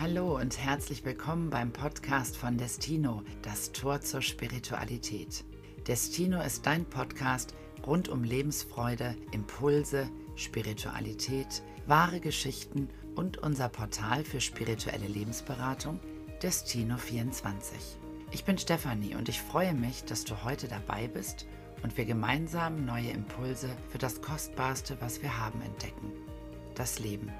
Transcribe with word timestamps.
Hallo 0.00 0.36
und 0.36 0.56
herzlich 0.56 1.04
willkommen 1.04 1.50
beim 1.50 1.72
Podcast 1.72 2.36
von 2.36 2.56
Destino, 2.56 3.24
das 3.42 3.72
Tor 3.72 4.00
zur 4.00 4.22
Spiritualität. 4.22 5.44
Destino 5.88 6.40
ist 6.40 6.64
dein 6.66 6.84
Podcast 6.84 7.56
rund 7.84 8.08
um 8.08 8.22
Lebensfreude, 8.22 9.16
Impulse, 9.32 10.08
Spiritualität, 10.36 11.64
wahre 11.88 12.20
Geschichten 12.20 12.88
und 13.16 13.38
unser 13.38 13.68
Portal 13.68 14.22
für 14.22 14.40
spirituelle 14.40 15.08
Lebensberatung 15.08 15.98
Destino24. 16.42 17.72
Ich 18.30 18.44
bin 18.44 18.56
Stefanie 18.56 19.16
und 19.16 19.28
ich 19.28 19.42
freue 19.42 19.74
mich, 19.74 20.04
dass 20.04 20.24
du 20.24 20.44
heute 20.44 20.68
dabei 20.68 21.08
bist 21.08 21.44
und 21.82 21.96
wir 21.96 22.04
gemeinsam 22.04 22.84
neue 22.84 23.10
Impulse 23.10 23.68
für 23.88 23.98
das 23.98 24.22
Kostbarste, 24.22 24.96
was 25.00 25.22
wir 25.22 25.38
haben, 25.44 25.60
entdecken. 25.60 26.12
Das 26.76 27.00
Leben. 27.00 27.32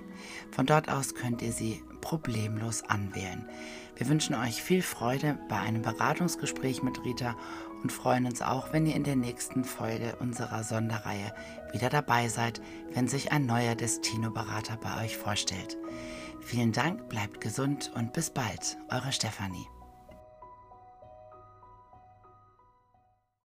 Von 0.51 0.65
dort 0.65 0.89
aus 0.89 1.15
könnt 1.15 1.41
ihr 1.41 1.51
sie 1.51 1.81
problemlos 2.01 2.83
anwählen. 2.83 3.47
Wir 3.95 4.09
wünschen 4.09 4.35
euch 4.35 4.63
viel 4.63 4.81
Freude 4.81 5.37
bei 5.47 5.59
einem 5.59 5.81
Beratungsgespräch 5.81 6.81
mit 6.81 7.03
Rita 7.03 7.35
und 7.83 7.91
freuen 7.91 8.25
uns 8.25 8.41
auch, 8.41 8.73
wenn 8.73 8.85
ihr 8.85 8.95
in 8.95 9.03
der 9.03 9.15
nächsten 9.15 9.63
Folge 9.63 10.15
unserer 10.19 10.63
Sonderreihe 10.63 11.33
wieder 11.71 11.89
dabei 11.89 12.27
seid, 12.27 12.61
wenn 12.93 13.07
sich 13.07 13.31
ein 13.31 13.45
neuer 13.45 13.75
Destino-Berater 13.75 14.77
bei 14.77 15.03
euch 15.03 15.17
vorstellt. 15.17 15.77
Vielen 16.41 16.71
Dank, 16.71 17.07
bleibt 17.07 17.39
gesund 17.39 17.91
und 17.95 18.13
bis 18.13 18.29
bald, 18.29 18.77
eure 18.89 19.11
Stefanie. 19.11 19.67